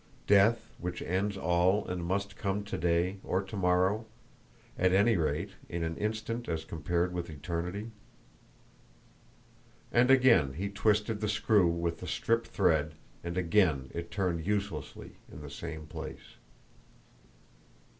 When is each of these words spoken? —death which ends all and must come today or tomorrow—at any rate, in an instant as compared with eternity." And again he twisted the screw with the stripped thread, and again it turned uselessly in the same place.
—death 0.25 0.71
which 0.79 1.03
ends 1.03 1.37
all 1.37 1.87
and 1.87 2.03
must 2.03 2.35
come 2.35 2.63
today 2.63 3.17
or 3.23 3.39
tomorrow—at 3.39 4.91
any 4.91 5.15
rate, 5.15 5.51
in 5.69 5.83
an 5.83 5.95
instant 5.97 6.49
as 6.49 6.65
compared 6.65 7.13
with 7.13 7.29
eternity." 7.29 7.91
And 9.91 10.09
again 10.09 10.53
he 10.53 10.69
twisted 10.69 11.21
the 11.21 11.29
screw 11.29 11.67
with 11.67 11.99
the 11.99 12.07
stripped 12.07 12.47
thread, 12.47 12.95
and 13.23 13.37
again 13.37 13.91
it 13.93 14.09
turned 14.09 14.43
uselessly 14.43 15.17
in 15.31 15.41
the 15.41 15.51
same 15.51 15.85
place. 15.85 16.33